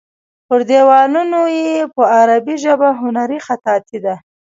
[0.47, 4.15] پر دیوالونو یې په عربي ژبه هنري خطاطي ده.